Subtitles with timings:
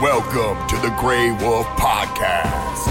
[0.00, 2.86] Welcome to the Grey Wolf Podcast.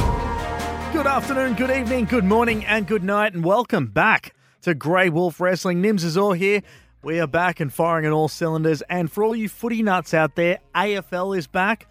[0.93, 5.39] Good afternoon, good evening, good morning, and good night, and welcome back to Grey Wolf
[5.39, 5.81] Wrestling.
[5.81, 6.61] Nims is all here.
[7.01, 8.83] We are back and firing on all cylinders.
[8.83, 11.87] And for all you footy nuts out there, AFL is back.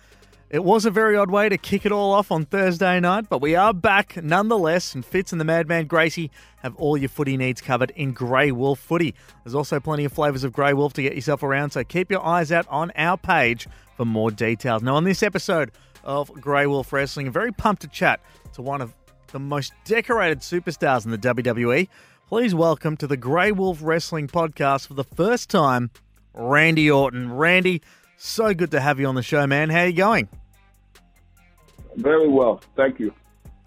[0.51, 3.43] It was a very odd way to kick it all off on Thursday night, but
[3.43, 4.95] we are back nonetheless.
[4.95, 6.31] And Fitz and the Madman Gracie
[6.63, 9.15] have all your footy needs covered in Grey Wolf Footy.
[9.45, 12.25] There's also plenty of flavours of Grey Wolf to get yourself around, so keep your
[12.25, 14.83] eyes out on our page for more details.
[14.83, 15.71] Now, on this episode
[16.03, 18.19] of Grey Wolf Wrestling, I'm very pumped to chat
[18.55, 18.95] to one of
[19.33, 21.89] the most decorated superstars in the WWE.
[22.27, 25.91] Please welcome to the Grey Wolf Wrestling podcast for the first time,
[26.33, 27.35] Randy Orton.
[27.35, 27.83] Randy,
[28.19, 29.71] so good to have you on the show, man.
[29.71, 30.29] How are you going?
[31.97, 33.13] Very well, thank you.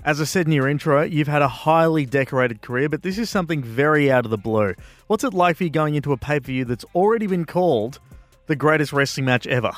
[0.04, 3.30] As I said in your intro, you've had a highly decorated career, but this is
[3.30, 4.74] something very out of the blue.
[5.08, 8.00] What's it like for you going into a pay per view that's already been called
[8.48, 9.72] the greatest wrestling match ever?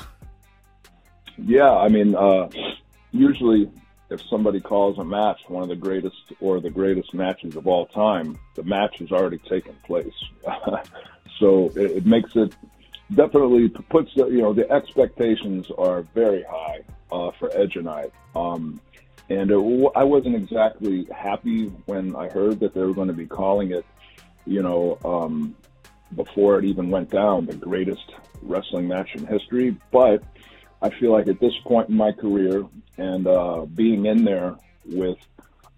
[1.36, 2.48] Yeah, I mean, uh,
[3.10, 3.70] usually
[4.10, 7.86] if somebody calls a match one of the greatest or the greatest matches of all
[7.86, 10.14] time, the match has already taken place.
[11.38, 12.54] so it, it makes it
[13.12, 16.80] definitely puts the, you know the expectations are very high
[17.12, 18.10] uh, for Edge and I.
[18.34, 18.80] Um,
[19.30, 23.26] and it, I wasn't exactly happy when I heard that they were going to be
[23.26, 23.86] calling it,
[24.46, 25.56] you know, um,
[26.14, 29.76] before it even went down, the greatest wrestling match in history.
[29.90, 30.22] But
[30.82, 32.66] I feel like at this point in my career
[32.98, 35.18] and uh, being in there with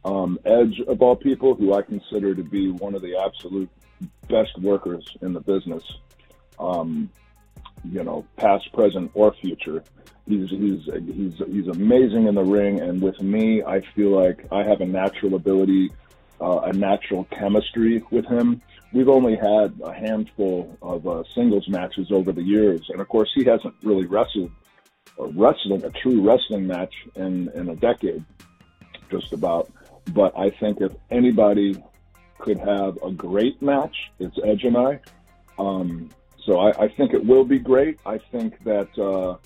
[0.05, 3.69] um, Edge, of all people, who I consider to be one of the absolute
[4.29, 5.83] best workers in the business,
[6.59, 7.11] um,
[7.85, 9.83] you know, past, present, or future.
[10.27, 14.65] He's he's he's he's amazing in the ring, and with me, I feel like I
[14.65, 15.93] have a natural ability,
[16.41, 18.61] uh, a natural chemistry with him.
[18.93, 23.31] We've only had a handful of uh, singles matches over the years, and of course,
[23.35, 24.51] he hasn't really wrestled
[25.19, 28.25] a wrestling a true wrestling match in in a decade,
[29.11, 29.71] just about.
[30.13, 31.83] But I think if anybody
[32.39, 35.01] could have a great match, it's Edge and I.
[35.59, 36.11] Um,
[36.47, 37.99] so I, I, think it will be great.
[38.07, 39.37] I think that uh,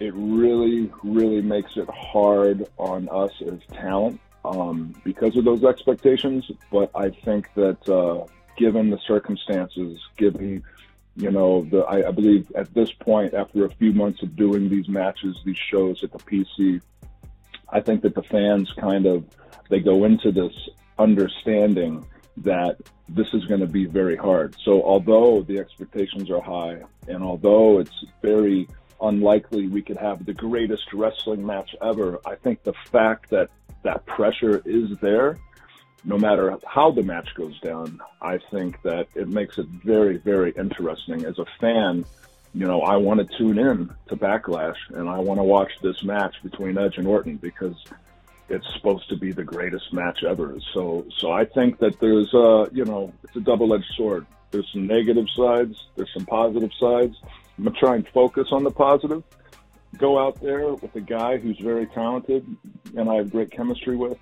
[0.00, 6.50] it really, really makes it hard on us as talent um, because of those expectations.
[6.70, 8.26] But I think that uh,
[8.56, 10.64] given the circumstances, given
[11.14, 14.70] you know, the I, I, believe at this point, after a few months of doing
[14.70, 16.80] these matches, these shows at the PC,
[17.68, 19.24] I think that the fans kind of
[19.68, 20.54] they go into this
[20.98, 22.06] understanding
[22.38, 22.76] that
[23.14, 24.56] this is going to be very hard.
[24.64, 28.68] So although the expectations are high, and although it's very
[29.00, 33.50] unlikely we could have the greatest wrestling match ever, I think the fact that
[33.82, 35.38] that pressure is there,
[36.04, 40.52] no matter how the match goes down, I think that it makes it very, very
[40.52, 41.24] interesting.
[41.24, 42.04] As a fan,
[42.54, 46.02] you know, I want to tune in to Backlash and I want to watch this
[46.02, 47.74] match between Edge and Orton because
[48.52, 50.56] it's supposed to be the greatest match ever.
[50.74, 54.26] So, so I think that there's, uh, you know, it's a double-edged sword.
[54.50, 55.74] There's some negative sides.
[55.96, 57.16] There's some positive sides.
[57.56, 59.22] I'm gonna try and focus on the positive.
[59.96, 62.46] Go out there with a guy who's very talented
[62.96, 64.18] and I have great chemistry with,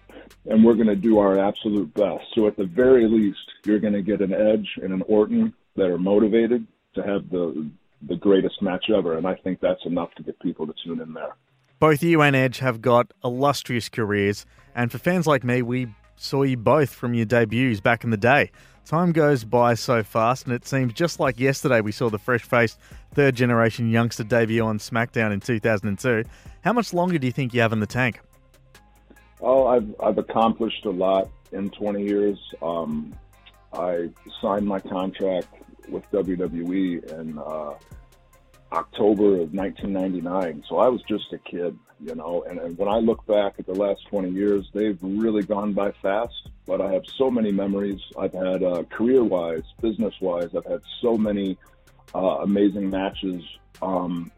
[0.47, 2.25] and we're gonna do our absolute best.
[2.35, 5.99] So at the very least, you're gonna get an Edge and an Orton that are
[5.99, 7.69] motivated to have the
[8.03, 11.13] the greatest match ever, and I think that's enough to get people to tune in
[11.13, 11.35] there.
[11.81, 15.87] Both you and Edge have got illustrious careers, and for fans like me, we
[16.17, 18.51] saw you both from your debuts back in the day.
[18.85, 22.43] Time goes by so fast, and it seems just like yesterday we saw the fresh
[22.43, 22.79] faced
[23.15, 26.23] third generation youngster debut on SmackDown in 2002.
[26.61, 28.21] How much longer do you think you have in the tank?
[29.41, 32.39] Oh, I've, I've accomplished a lot in 20 years.
[32.61, 33.15] Um,
[33.73, 34.11] I
[34.43, 35.49] signed my contract
[35.89, 37.73] with WWE, and uh,
[38.73, 40.65] October of 1999.
[40.69, 42.45] So I was just a kid, you know.
[42.49, 45.93] And, and when I look back at the last 20 years, they've really gone by
[46.03, 46.51] fast.
[46.67, 48.01] But I have so many memories.
[48.19, 50.51] I've had uh, career-wise, business-wise.
[50.57, 51.59] I've had so many
[52.15, 53.43] uh, amazing matches.
[53.83, 54.31] Um,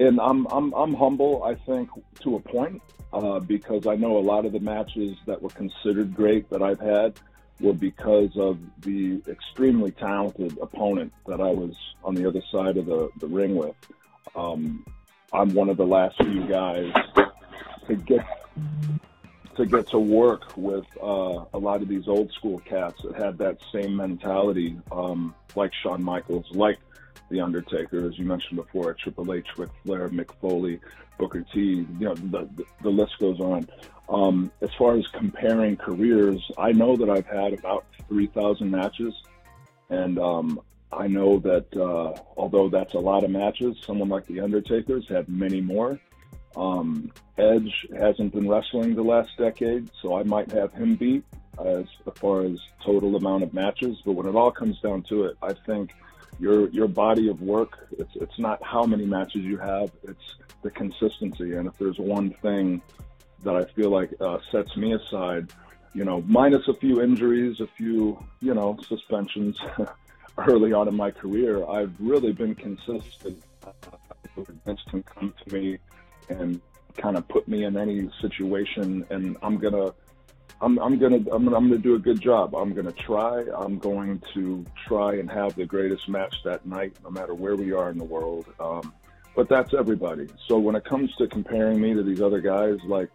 [0.00, 1.42] and I'm I'm I'm humble.
[1.44, 1.88] I think
[2.20, 2.80] to a point
[3.12, 6.80] uh, because I know a lot of the matches that were considered great that I've
[6.80, 7.18] had
[7.60, 11.74] were because of the extremely talented opponent that I was
[12.04, 13.74] on the other side of the, the ring with.
[14.36, 14.84] Um,
[15.32, 16.92] I'm one of the last few guys
[17.86, 18.24] to get
[19.56, 23.36] to get to work with uh, a lot of these old school cats that had
[23.38, 26.78] that same mentality, um, like Shawn Michaels, like
[27.28, 30.78] The Undertaker, as you mentioned before, Triple H, Ric Flair, Mick Foley,
[31.18, 31.60] Booker T.
[31.60, 33.68] You know, the, the, the list goes on.
[34.08, 39.14] Um, as far as comparing careers, I know that I've had about 3,000 matches.
[39.90, 40.60] And um,
[40.92, 45.28] I know that uh, although that's a lot of matches, someone like The Undertaker's had
[45.28, 46.00] many more.
[46.56, 51.24] Um, Edge hasn't been wrestling the last decade, so I might have him beat
[51.64, 51.84] as,
[52.16, 53.98] far as total amount of matches.
[54.04, 55.92] But when it all comes down to it, I think
[56.40, 60.70] your your body of work it's it's not how many matches you have, it's the
[60.70, 61.54] consistency.
[61.54, 62.80] And if there's one thing
[63.42, 65.52] that I feel like uh, sets me aside,
[65.94, 69.58] you know, minus a few injuries, a few you know suspensions
[70.38, 73.42] early on in my career, I've really been consistent.
[74.64, 75.78] Vince can come to me
[76.28, 76.60] and
[76.96, 79.92] kind of put me in any situation, and I'm gonna.
[80.60, 82.54] I'm, I'm gonna I'm, gonna I'm gonna do a good job.
[82.56, 83.44] I'm gonna try.
[83.56, 87.72] I'm going to try and have the greatest match that night, no matter where we
[87.72, 88.46] are in the world.
[88.58, 88.92] Um,
[89.36, 90.26] but that's everybody.
[90.48, 93.08] So when it comes to comparing me to these other guys, like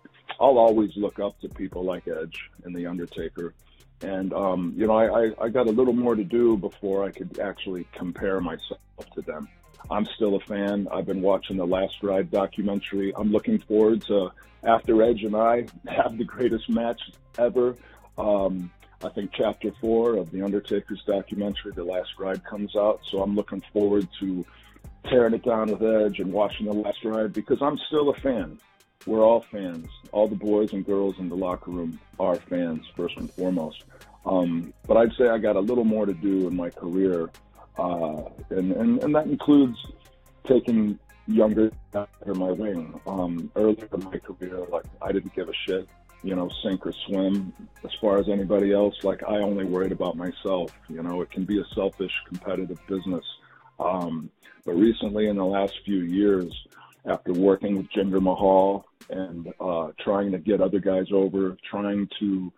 [0.43, 3.53] I'll always look up to people like Edge and The Undertaker.
[4.01, 7.11] And, um, you know, I, I, I got a little more to do before I
[7.11, 8.81] could actually compare myself
[9.15, 9.47] to them.
[9.89, 10.89] I'm still a fan.
[10.91, 13.13] I've been watching the Last Ride documentary.
[13.15, 14.31] I'm looking forward to
[14.65, 16.99] after Edge and I have the greatest match
[17.37, 17.77] ever.
[18.17, 18.69] Um,
[19.01, 22.99] I think chapter four of The Undertaker's documentary, The Last Ride, comes out.
[23.09, 24.45] So I'm looking forward to
[25.09, 28.59] tearing it down with Edge and watching the last ride because I'm still a fan.
[29.05, 29.87] We're all fans.
[30.11, 33.83] All the boys and girls in the locker room are fans first and foremost.
[34.25, 37.29] Um, but I'd say I got a little more to do in my career,
[37.77, 39.77] uh, and, and and that includes
[40.45, 40.97] taking
[41.27, 42.99] younger under my wing.
[43.05, 45.87] Um, earlier in my career, like I didn't give a shit,
[46.23, 47.53] you know, sink or swim.
[47.83, 50.71] As far as anybody else, like I only worried about myself.
[50.87, 53.25] You know, it can be a selfish, competitive business.
[53.79, 54.29] Um,
[54.65, 56.53] but recently, in the last few years,
[57.05, 62.51] after working with Jinder Mahal and uh, trying to get other guys over, trying to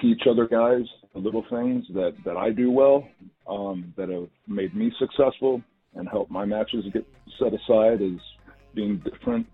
[0.00, 0.84] teach other guys
[1.14, 3.08] the little things that, that I do well,
[3.48, 5.62] um, that have made me successful
[5.94, 7.06] and helped my matches get
[7.38, 8.20] set aside as
[8.74, 9.46] being different.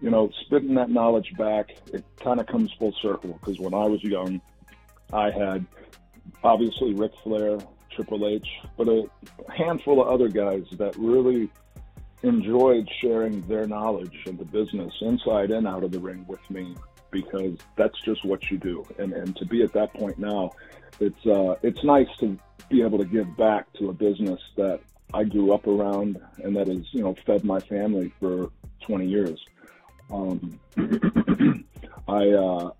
[0.00, 3.86] You know, spitting that knowledge back, it kind of comes full circle because when I
[3.86, 4.40] was young,
[5.12, 5.64] I had
[6.42, 7.58] obviously Ric Flair,
[7.94, 8.46] Triple H,
[8.76, 9.04] but a
[9.56, 11.50] handful of other guys that really
[12.22, 16.74] enjoyed sharing their knowledge of the business inside and out of the ring with me
[17.10, 18.84] because that's just what you do.
[18.98, 20.52] And and to be at that point now,
[21.00, 22.38] it's uh, it's nice to
[22.68, 24.80] be able to give back to a business that
[25.12, 28.50] I grew up around and that has you know fed my family for
[28.82, 29.40] 20 years.
[30.10, 30.58] Um,
[32.08, 32.70] I uh,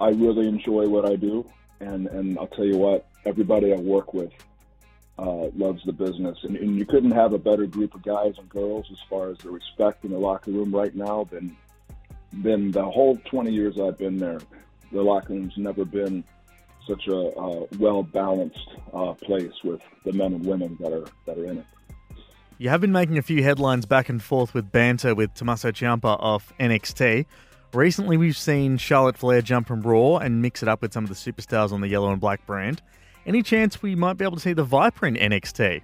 [0.00, 1.48] I really enjoy what I do,
[1.80, 4.32] and and I'll tell you what, everybody I work with
[5.18, 6.38] uh, loves the business.
[6.42, 9.38] And, and you couldn't have a better group of guys and girls as far as
[9.38, 11.56] the respect in the locker room right now than
[12.42, 14.40] than the whole 20 years I've been there.
[14.90, 16.24] The locker room's never been
[16.88, 21.44] such a well balanced uh, place with the men and women that are that are
[21.44, 21.66] in it.
[22.58, 26.16] You have been making a few headlines back and forth with banter with Tommaso Ciampa
[26.20, 27.26] of NXT.
[27.72, 31.10] Recently, we've seen Charlotte Flair jump from Raw and mix it up with some of
[31.10, 32.80] the superstars on the yellow and black brand.
[33.26, 35.82] Any chance we might be able to see the Viper in NXT?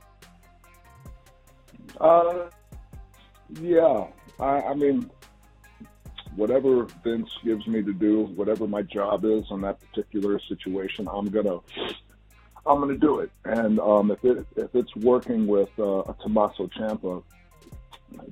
[2.01, 2.49] Uh,
[3.61, 4.07] yeah.
[4.39, 5.11] I, I mean,
[6.37, 11.27] whatever Vince gives me to do, whatever my job is on that particular situation, I'm
[11.27, 11.59] gonna
[12.67, 13.31] I'm gonna do it.
[13.45, 17.23] And um, if it if it's working with uh, a Tommaso Ciampa,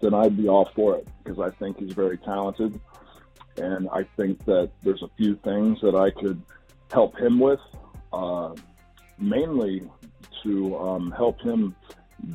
[0.00, 2.78] then I'd be all for it because I think he's very talented,
[3.56, 6.42] and I think that there's a few things that I could
[6.92, 7.60] help him with.
[8.12, 8.54] Uh,
[9.18, 9.88] mainly
[10.42, 11.74] to um, help him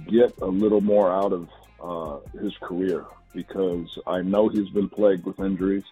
[0.07, 1.49] get a little more out of
[1.81, 5.83] uh, his career because I know he's been plagued with injuries,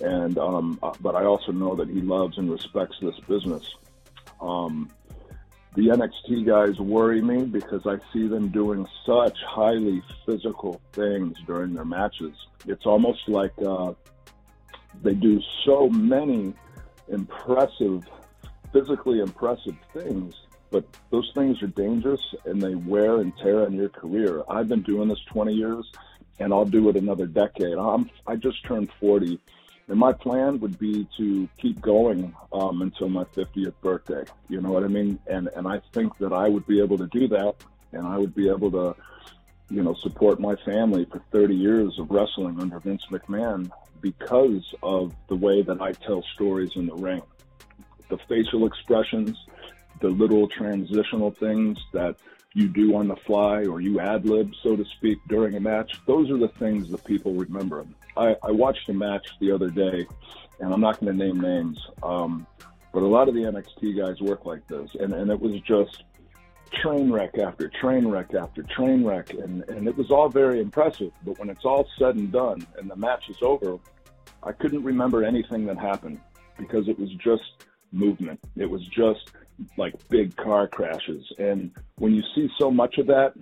[0.00, 3.74] and um, uh, but I also know that he loves and respects this business.
[4.40, 4.90] Um,
[5.74, 11.74] the NXT guys worry me because I see them doing such highly physical things during
[11.74, 12.34] their matches.
[12.66, 13.92] It's almost like uh,
[15.02, 16.54] they do so many
[17.08, 18.04] impressive
[18.72, 20.34] physically impressive things,
[20.70, 24.42] but those things are dangerous and they wear and tear on your career.
[24.48, 25.90] I've been doing this 20 years
[26.38, 27.76] and I'll do it another decade.
[27.78, 29.38] I'm, I just turned 40
[29.88, 34.24] and my plan would be to keep going um, until my 50th birthday.
[34.48, 35.18] You know what I mean?
[35.26, 37.54] And, and I think that I would be able to do that
[37.92, 38.94] and I would be able to,
[39.70, 43.70] you know, support my family for 30 years of wrestling under Vince McMahon
[44.02, 47.22] because of the way that I tell stories in the ring
[48.08, 49.36] the facial expressions,
[50.00, 52.16] the little transitional things that
[52.54, 55.92] you do on the fly or you ad lib, so to speak, during a match.
[56.06, 57.86] Those are the things that people remember.
[58.16, 60.06] I, I watched a match the other day,
[60.60, 62.46] and I'm not going to name names, um,
[62.92, 66.04] but a lot of the NXT guys work like this, and, and it was just
[66.72, 71.12] train wreck after train wreck after train wreck, and, and it was all very impressive.
[71.24, 73.78] But when it's all said and done and the match is over,
[74.42, 76.20] I couldn't remember anything that happened
[76.58, 78.40] because it was just movement.
[78.56, 79.32] It was just
[79.76, 81.24] like big car crashes.
[81.38, 83.34] And when you see so much of that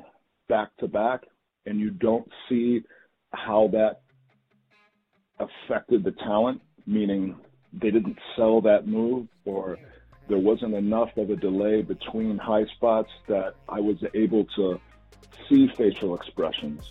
[0.48, 1.24] back to back
[1.66, 2.82] and you don't see
[3.32, 4.00] how that
[5.38, 7.36] affected the talent, meaning
[7.72, 9.78] they didn't sell that move or
[10.28, 14.80] there wasn't enough of a delay between high spots that I was able to
[15.48, 16.90] see facial expressions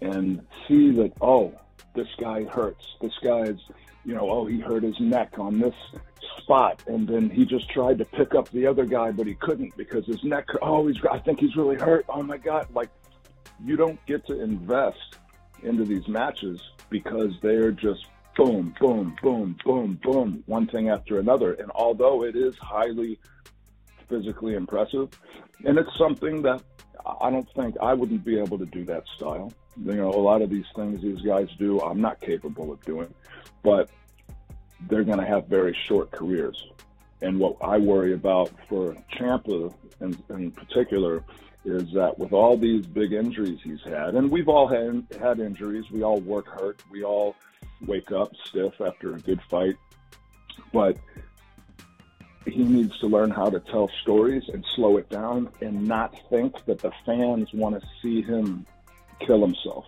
[0.00, 1.54] and see that, oh,
[1.96, 2.86] this guy hurts.
[3.00, 3.58] This guy's,
[4.04, 5.74] you know, oh, he hurt his neck on this
[6.38, 6.82] spot.
[6.86, 10.06] And then he just tried to pick up the other guy, but he couldn't because
[10.06, 12.04] his neck, oh, he's, I think he's really hurt.
[12.08, 12.68] Oh my God.
[12.72, 12.90] Like,
[13.64, 15.16] you don't get to invest
[15.62, 16.60] into these matches
[16.90, 21.54] because they're just boom, boom, boom, boom, boom, one thing after another.
[21.54, 23.18] And although it is highly
[24.08, 25.08] physically impressive,
[25.64, 26.62] and it's something that
[27.04, 29.52] I don't think I wouldn't be able to do that style.
[29.84, 33.12] You know, a lot of these things these guys do, I'm not capable of doing,
[33.62, 33.90] but
[34.88, 36.66] they're going to have very short careers.
[37.22, 41.24] And what I worry about for Ciampa in, in particular
[41.64, 45.90] is that with all these big injuries he's had, and we've all had had injuries,
[45.90, 47.34] we all work hurt, we all
[47.86, 49.76] wake up stiff after a good fight,
[50.72, 50.96] but
[52.46, 56.64] he needs to learn how to tell stories and slow it down and not think
[56.66, 58.66] that the fans want to see him
[59.20, 59.84] kill himself.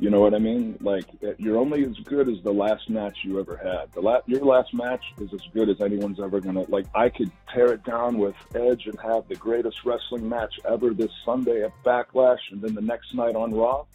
[0.00, 0.78] You know what I mean?
[0.80, 3.92] Like eh, you're only as good as the last match you ever had.
[3.92, 6.62] The la- your last match is as good as anyone's ever gonna.
[6.68, 10.94] Like I could tear it down with Edge and have the greatest wrestling match ever
[10.94, 13.86] this Sunday at Backlash, and then the next night on Raw,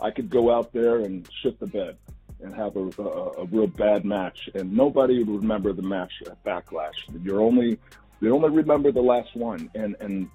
[0.00, 1.96] I could go out there and shit the bed
[2.42, 6.42] and have a, a, a real bad match, and nobody would remember the match at
[6.44, 6.94] Backlash.
[7.22, 7.78] You're only
[8.20, 10.28] they only remember the last one, and and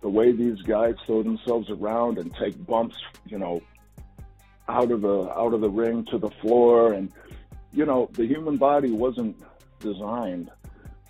[0.00, 3.60] the way these guys throw themselves around and take bumps, you know,
[4.68, 7.12] out of the out of the ring to the floor, and
[7.72, 9.36] you know, the human body wasn't
[9.80, 10.50] designed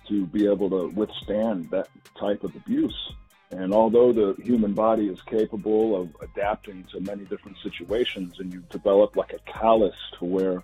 [0.07, 1.87] to be able to withstand that
[2.19, 3.13] type of abuse.
[3.51, 8.63] And although the human body is capable of adapting to many different situations, and you
[8.69, 10.63] develop like a callus to where,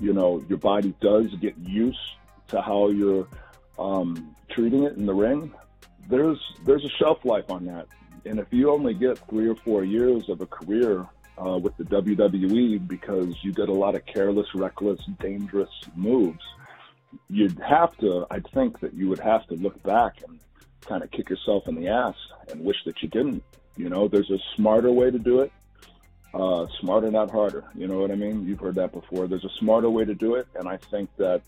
[0.00, 1.98] you know, your body does get used
[2.48, 3.28] to how you're
[3.78, 5.52] um, treating it in the ring,
[6.08, 7.86] there's there's a shelf life on that.
[8.24, 11.06] And if you only get three or four years of a career
[11.38, 16.42] uh, with the WWE because you did a lot of careless, reckless, dangerous moves,
[17.28, 18.26] you'd have to.
[18.30, 20.40] I think that you would have to look back and
[20.86, 22.16] kind of kick yourself in the ass
[22.50, 23.42] and wish that you didn't.
[23.76, 25.52] You know, there's a smarter way to do it.
[26.32, 27.64] Uh, smarter, not harder.
[27.74, 28.46] You know what I mean?
[28.46, 29.26] You've heard that before.
[29.26, 31.42] There's a smarter way to do it, and I think that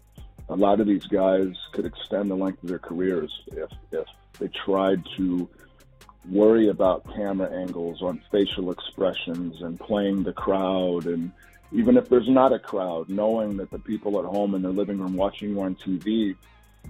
[0.48, 4.06] a lot of these guys could extend the length of their careers if if
[4.38, 5.48] they tried to
[6.30, 11.32] worry about camera angles on facial expressions and playing the crowd and
[11.72, 14.98] even if there's not a crowd, knowing that the people at home in their living
[14.98, 16.34] room watching you on TV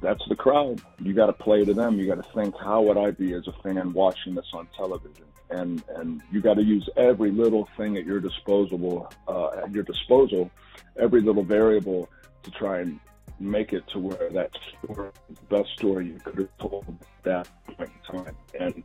[0.01, 0.81] that's the crowd.
[1.01, 1.99] You got to play to them.
[1.99, 5.25] You got to think, how would I be as a fan watching this on television?
[5.51, 9.83] And and you got to use every little thing at your disposal, uh, at your
[9.83, 10.51] disposal,
[10.99, 12.09] every little variable
[12.43, 13.01] to try and
[13.41, 14.51] make it to where that
[14.83, 18.37] story the best story you could have told at that point in time.
[18.59, 18.83] And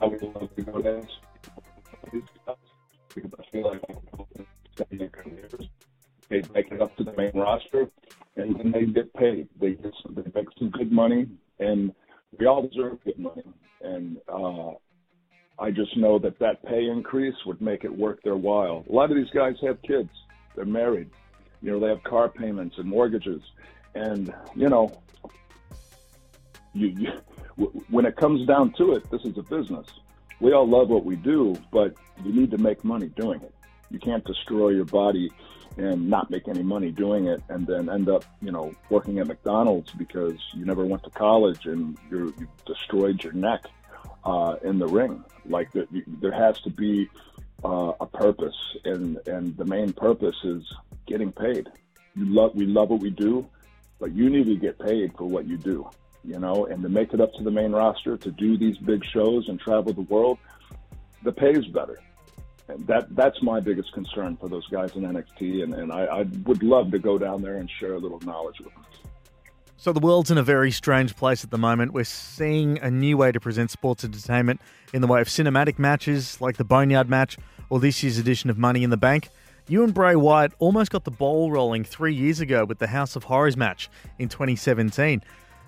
[0.00, 1.10] I would love to go dance
[3.14, 3.80] because I feel like.
[6.28, 7.90] They make it up to the main roster
[8.44, 9.48] and then they get paid.
[9.60, 11.26] They get some, they make some good money,
[11.58, 11.92] and
[12.38, 13.42] we all deserve good money.
[13.80, 14.72] And uh,
[15.58, 18.84] I just know that that pay increase would make it worth their while.
[18.88, 20.10] A lot of these guys have kids;
[20.54, 21.10] they're married.
[21.62, 23.40] You know, they have car payments and mortgages,
[23.94, 24.92] and you know,
[26.74, 27.12] you, you
[27.88, 29.86] when it comes down to it, this is a business.
[30.40, 33.54] We all love what we do, but you need to make money doing it.
[33.90, 35.30] You can't destroy your body
[35.76, 39.26] and not make any money doing it and then end up, you know, working at
[39.26, 42.32] McDonald's because you never went to college and you
[42.64, 43.64] destroyed your neck
[44.24, 45.24] uh, in the ring.
[45.44, 47.08] Like the, there has to be
[47.64, 50.62] uh, a purpose, and and the main purpose is
[51.06, 51.68] getting paid.
[52.14, 53.46] You love we love what we do,
[53.98, 55.88] but you need to get paid for what you do.
[56.22, 59.04] You know, and to make it up to the main roster, to do these big
[59.04, 60.38] shows and travel the world,
[61.22, 61.98] the pay is better
[62.66, 66.62] that that's my biggest concern for those guys in NXT, and, and I, I would
[66.62, 68.84] love to go down there and share a little knowledge with them.
[69.76, 71.92] So the world's in a very strange place at the moment.
[71.92, 74.62] We're seeing a new way to present sports entertainment
[74.94, 77.36] in the way of cinematic matches like the Boneyard match
[77.68, 79.28] or this year's edition of Money in the Bank.
[79.68, 83.14] You and Bray Wyatt almost got the ball rolling three years ago with the House
[83.14, 85.22] of Horrors match in 2017.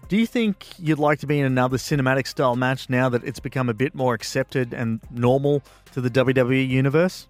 [0.08, 3.40] Do you think you'd like to be in another cinematic style match now that it's
[3.40, 5.62] become a bit more accepted and normal
[5.96, 7.26] to the WWE universe?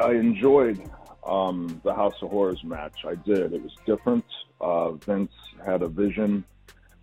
[0.00, 0.80] I enjoyed
[1.26, 3.04] um, the House of Horrors match.
[3.04, 3.52] I did.
[3.52, 4.24] It was different.
[4.60, 5.32] Uh, Vince
[5.66, 6.44] had a vision,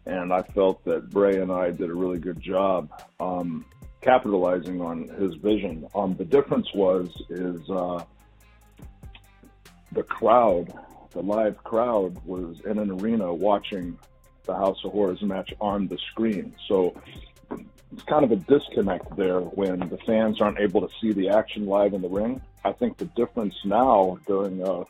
[0.05, 2.89] and I felt that Bray and I did a really good job
[3.19, 3.65] um,
[3.99, 5.85] capitalizing on his vision.
[5.93, 8.01] Um, the difference was is uh,
[9.91, 10.73] the crowd
[11.11, 13.99] the live crowd was in an arena watching
[14.43, 16.55] the House of Horrors match on the screen.
[16.69, 16.95] So
[17.95, 21.65] it's kind of a disconnect there when the fans aren't able to see the action
[21.65, 22.41] live in the ring.
[22.65, 24.83] I think the difference now during uh,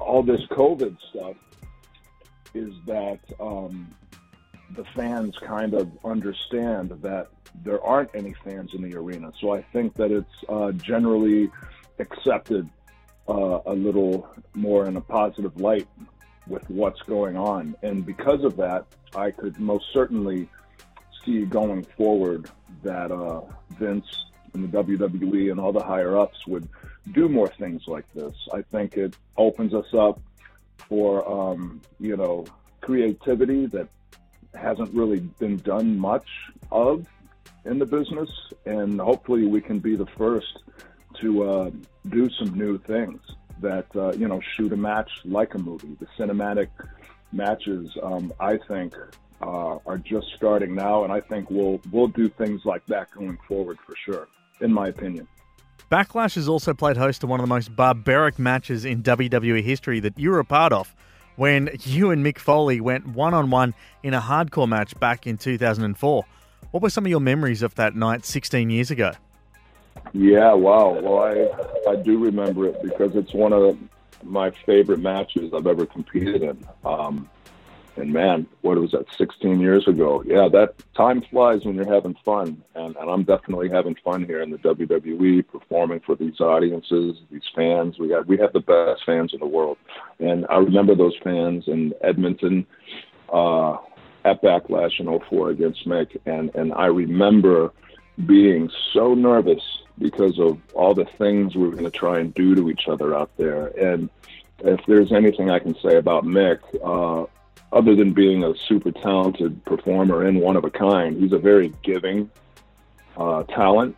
[0.00, 1.36] all this COVID stuff
[2.52, 3.94] is that um,
[4.74, 7.28] the fans kind of understand that
[7.64, 9.32] there aren't any fans in the arena.
[9.40, 11.48] So I think that it's uh, generally
[12.00, 12.68] accepted
[13.28, 15.86] uh, a little more in a positive light
[16.48, 17.76] with what's going on.
[17.84, 20.48] And because of that, I could most certainly
[21.24, 22.50] see going forward
[22.82, 23.42] that uh,
[23.78, 26.68] Vince and the WWE and all the higher ups would
[27.12, 28.34] do more things like this.
[28.52, 30.20] I think it opens us up
[30.76, 32.44] for, um, you know,
[32.80, 33.88] creativity that
[34.54, 36.28] hasn't really been done much
[36.70, 37.06] of
[37.64, 38.30] in the business.
[38.66, 40.58] And hopefully we can be the first
[41.20, 41.70] to uh,
[42.08, 43.20] do some new things
[43.60, 45.96] that uh, you know shoot a match like a movie.
[46.00, 46.68] The cinematic
[47.32, 48.94] matches, um, I think,
[49.42, 53.38] uh, are just starting now, and I think we'll we'll do things like that going
[53.48, 54.28] forward for sure,
[54.60, 55.26] in my opinion.
[55.90, 60.00] Backlash has also played host to one of the most barbaric matches in WWE history
[60.00, 60.94] that you were a part of
[61.36, 65.36] when you and Mick Foley went one on one in a hardcore match back in
[65.36, 66.24] 2004.
[66.70, 69.12] What were some of your memories of that night 16 years ago?
[70.14, 70.98] Yeah, wow.
[71.00, 73.78] Well, I I do remember it because it's one of
[74.22, 76.66] my favorite matches I've ever competed in.
[76.84, 77.28] Um,
[77.96, 79.06] and man, what was that?
[79.16, 80.22] 16 years ago.
[80.26, 84.42] Yeah, that time flies when you're having fun, and, and I'm definitely having fun here
[84.42, 87.98] in the WWE, performing for these audiences, these fans.
[87.98, 89.78] We got we have the best fans in the world,
[90.18, 92.66] and I remember those fans in Edmonton.
[93.32, 93.78] Uh,
[94.24, 97.72] at Backlash in 04 against Mick, and and I remember
[98.26, 99.62] being so nervous
[99.98, 103.14] because of all the things we were going to try and do to each other
[103.14, 103.68] out there.
[103.68, 104.10] And
[104.58, 107.26] if there's anything I can say about Mick, uh,
[107.72, 111.72] other than being a super talented performer and one of a kind, he's a very
[111.82, 112.30] giving
[113.16, 113.96] uh, talent.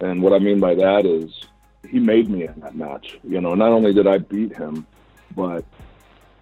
[0.00, 1.40] And what I mean by that is
[1.88, 3.18] he made me in that match.
[3.24, 4.86] You know, not only did I beat him,
[5.34, 5.64] but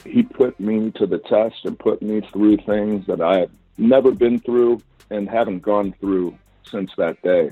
[0.04, 4.10] he put me to the test and put me through things that I have never
[4.10, 7.50] been through and haven't gone through since that day.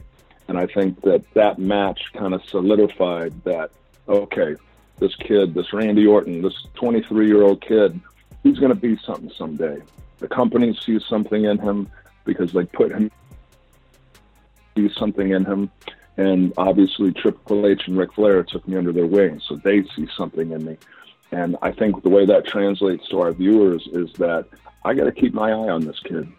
[0.48, 3.70] And I think that that match kind of solidified that,
[4.08, 4.56] okay,
[4.98, 8.00] this kid, this Randy Orton, this 23 year old kid,
[8.42, 9.82] he's going to be something someday.
[10.18, 11.88] The company sees something in him
[12.24, 13.10] because they put him,
[14.76, 15.70] see something in him.
[16.16, 20.06] And obviously, Triple H and Ric Flair took me under their wing, so they see
[20.16, 20.76] something in me.
[21.32, 24.46] And I think the way that translates to our viewers is that
[24.84, 26.30] I got to keep my eye on this kid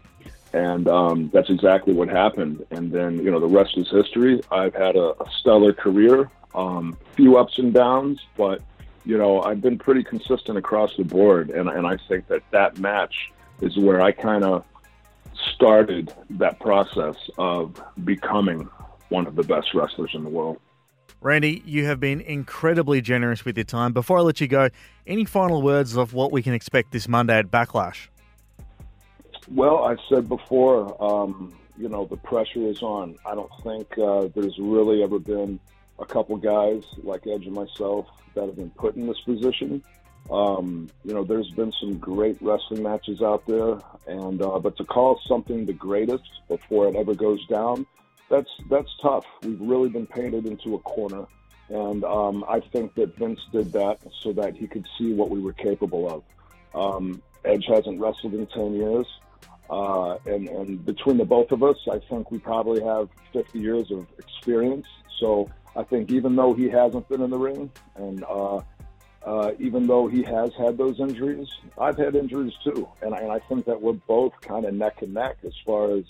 [0.54, 2.66] and um, that's exactly what happened.
[2.72, 4.42] And then you know the rest is history.
[4.52, 8.62] I've had a, a stellar career, um, few ups and downs, but
[9.06, 12.78] you know I've been pretty consistent across the board, and and I think that that
[12.80, 14.66] match is where I kind of
[15.56, 18.70] started that process of becoming
[19.10, 20.60] one of the best wrestlers in the world.
[21.22, 23.94] Randy, you have been incredibly generous with your time.
[23.94, 24.70] Before I let you go,
[25.06, 28.08] any final words of what we can expect this Monday at Backlash?
[29.48, 33.18] Well, I said before, um, you know, the pressure is on.
[33.26, 35.60] I don't think uh, there's really ever been
[36.02, 39.84] a couple guys like Edge and myself that have been put in this position.
[40.30, 44.84] Um, you know, there's been some great wrestling matches out there, and uh, but to
[44.84, 47.86] call something the greatest before it ever goes down,
[48.30, 49.26] that's that's tough.
[49.44, 51.26] We've really been painted into a corner,
[51.70, 55.40] and um, I think that Vince did that so that he could see what we
[55.40, 56.24] were capable of.
[56.74, 59.08] Um, Edge hasn't wrestled in ten years.
[59.70, 63.90] Uh, and, and between the both of us, I think we probably have 50 years
[63.90, 64.86] of experience.
[65.18, 68.62] So I think even though he hasn't been in the ring, and uh,
[69.26, 72.88] uh, even though he has had those injuries, I've had injuries too.
[73.02, 76.06] And, and I think that we're both kind of neck and neck as far as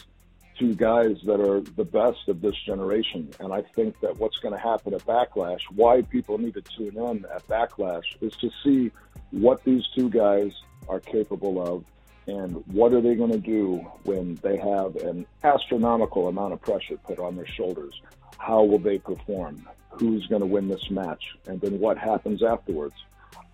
[0.58, 3.30] two guys that are the best of this generation.
[3.40, 6.98] And I think that what's going to happen at Backlash, why people need to tune
[6.98, 8.92] in at Backlash, is to see
[9.32, 10.54] what these two guys
[10.88, 11.86] are capable of
[12.28, 16.98] and what are they going to do when they have an astronomical amount of pressure
[16.98, 18.00] put on their shoulders?
[18.48, 19.68] How will they perform?
[19.92, 21.24] Who's going to win this match?
[21.48, 22.96] And then what happens afterwards?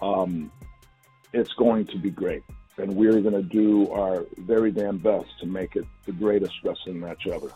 [0.02, 0.50] Um,
[1.34, 2.43] it's going to be great.
[2.78, 7.00] and we're going to do our very damn best to make it the greatest wrestling
[7.00, 7.50] match ever.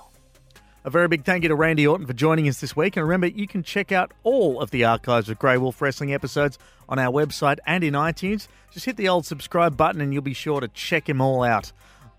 [0.83, 2.97] A very big thank you to Randy Orton for joining us this week.
[2.97, 6.57] And remember, you can check out all of the archives of Grey Wolf Wrestling episodes
[6.89, 8.47] on our website and in iTunes.
[8.71, 11.71] Just hit the old subscribe button and you'll be sure to check them all out.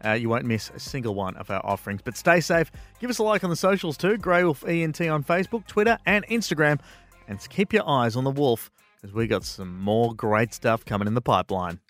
[0.05, 2.01] Uh, you won't miss a single one of our offerings.
[2.03, 2.71] But stay safe.
[3.01, 6.27] Give us a like on the socials too Grey Wolf ENT on Facebook, Twitter, and
[6.29, 6.81] Instagram.
[7.29, 11.09] And keep your eyes on the wolf because we got some more great stuff coming
[11.09, 11.81] in the pipeline.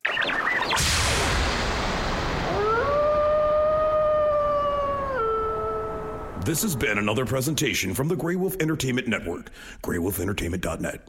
[6.45, 9.51] This has been another presentation from the Grey Wolf Entertainment Network,
[9.85, 11.09] greywolfentertainment.net.